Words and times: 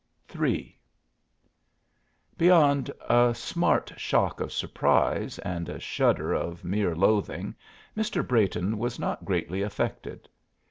III 0.35 0.75
Beyond 2.35 2.89
a 3.07 3.33
smart 3.35 3.93
shock 3.97 4.39
of 4.39 4.51
surprise 4.51 5.37
and 5.37 5.69
a 5.69 5.79
shudder 5.79 6.33
of 6.33 6.63
mere 6.63 6.95
loathing 6.95 7.53
Mr. 7.95 8.27
Brayton 8.27 8.79
was 8.79 8.97
not 8.97 9.25
greatly 9.25 9.61
affected. 9.61 10.27